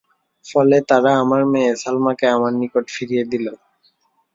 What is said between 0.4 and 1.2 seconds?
ফলে তারা